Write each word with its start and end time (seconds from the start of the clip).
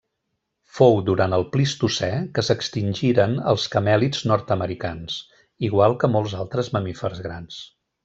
Fou 0.77 0.95
durant 1.09 1.35
el 1.37 1.45
Plistocè 1.55 2.09
que 2.37 2.45
s'extingiren 2.47 3.37
els 3.53 3.67
camèlids 3.77 4.25
nord-americans, 4.33 5.21
igual 5.71 5.99
que 6.05 6.15
molts 6.17 6.39
altres 6.43 6.77
mamífers 6.79 7.27
grans. 7.31 7.65